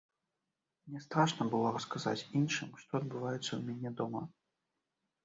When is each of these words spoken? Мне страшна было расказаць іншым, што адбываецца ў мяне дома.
Мне 0.85 1.01
страшна 1.05 1.45
было 1.55 1.73
расказаць 1.75 2.27
іншым, 2.39 2.71
што 2.85 2.91
адбываецца 3.01 3.45
ў 3.53 3.61
мяне 3.69 3.93
дома. 4.01 4.23